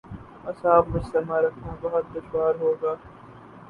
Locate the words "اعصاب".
0.45-0.87